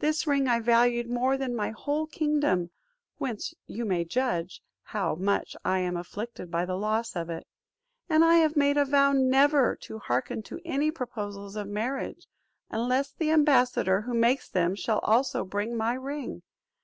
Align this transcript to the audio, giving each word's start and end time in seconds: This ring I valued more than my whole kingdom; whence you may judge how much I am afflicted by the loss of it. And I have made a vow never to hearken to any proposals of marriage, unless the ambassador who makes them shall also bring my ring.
This 0.00 0.26
ring 0.26 0.48
I 0.48 0.58
valued 0.58 1.08
more 1.08 1.36
than 1.36 1.54
my 1.54 1.70
whole 1.70 2.04
kingdom; 2.08 2.70
whence 3.18 3.54
you 3.68 3.84
may 3.84 4.04
judge 4.04 4.60
how 4.82 5.14
much 5.14 5.54
I 5.64 5.78
am 5.78 5.96
afflicted 5.96 6.50
by 6.50 6.64
the 6.64 6.74
loss 6.74 7.14
of 7.14 7.30
it. 7.30 7.46
And 8.08 8.24
I 8.24 8.38
have 8.38 8.56
made 8.56 8.76
a 8.76 8.84
vow 8.84 9.12
never 9.12 9.76
to 9.82 10.00
hearken 10.00 10.42
to 10.42 10.58
any 10.64 10.90
proposals 10.90 11.54
of 11.54 11.68
marriage, 11.68 12.26
unless 12.68 13.12
the 13.12 13.30
ambassador 13.30 14.00
who 14.00 14.12
makes 14.14 14.48
them 14.48 14.74
shall 14.74 14.98
also 15.04 15.44
bring 15.44 15.76
my 15.76 15.94
ring. 15.94 16.42